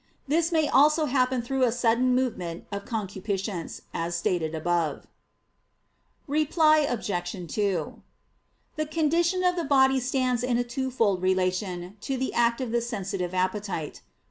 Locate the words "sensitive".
12.81-13.35